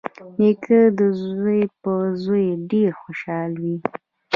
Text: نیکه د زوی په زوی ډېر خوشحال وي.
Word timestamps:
نیکه 0.39 0.79
د 0.97 0.99
زوی 1.23 1.61
په 1.81 1.93
زوی 2.23 2.45
ډېر 2.71 2.91
خوشحال 3.01 3.51
وي. 3.63 3.75